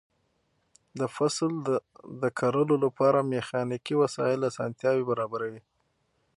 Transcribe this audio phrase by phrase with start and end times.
[0.99, 1.51] د فصل
[2.21, 5.61] د کرلو لپاره میخانیکي وسایل اسانتیاوې برابروي.